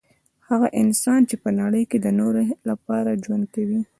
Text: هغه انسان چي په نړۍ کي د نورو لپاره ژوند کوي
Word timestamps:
هغه 0.49 0.67
انسان 0.81 1.19
چي 1.29 1.35
په 1.43 1.49
نړۍ 1.61 1.83
کي 1.91 1.97
د 2.01 2.07
نورو 2.19 2.41
لپاره 2.69 3.19
ژوند 3.23 3.45
کوي 3.55 3.81